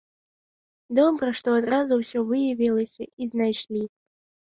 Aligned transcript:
Добра, 0.99 1.29
што 1.39 1.49
адразу 1.59 1.93
ўсё 1.99 2.19
выявілася 2.31 3.03
і 3.11 3.23
знайшлі. 3.33 3.83